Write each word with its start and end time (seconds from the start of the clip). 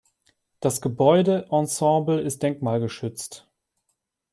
Das 0.61 0.81
Gebäudeensemble 0.81 2.21
ist 2.21 2.41
denkmalgeschützt. 2.41 3.47